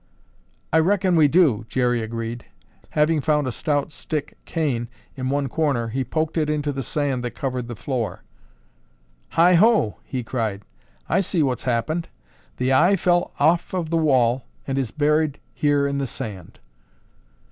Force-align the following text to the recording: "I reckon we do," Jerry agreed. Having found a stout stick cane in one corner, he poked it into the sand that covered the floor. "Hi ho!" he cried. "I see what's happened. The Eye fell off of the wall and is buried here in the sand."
"I 0.73 0.79
reckon 0.79 1.15
we 1.15 1.27
do," 1.27 1.67
Jerry 1.69 2.01
agreed. 2.01 2.45
Having 2.97 3.21
found 3.21 3.45
a 3.45 3.51
stout 3.51 3.91
stick 3.91 4.35
cane 4.45 4.87
in 5.15 5.29
one 5.29 5.47
corner, 5.47 5.89
he 5.89 6.03
poked 6.03 6.37
it 6.39 6.49
into 6.49 6.71
the 6.71 6.81
sand 6.81 7.23
that 7.23 7.35
covered 7.35 7.67
the 7.67 7.75
floor. 7.75 8.23
"Hi 9.37 9.53
ho!" 9.53 9.97
he 10.03 10.23
cried. 10.23 10.63
"I 11.07 11.19
see 11.19 11.43
what's 11.43 11.65
happened. 11.65 12.07
The 12.57 12.73
Eye 12.73 12.95
fell 12.95 13.31
off 13.39 13.75
of 13.75 13.91
the 13.91 13.95
wall 13.97 14.45
and 14.65 14.79
is 14.79 14.89
buried 14.89 15.37
here 15.53 15.85
in 15.85 15.99
the 15.99 16.07
sand." 16.07 16.57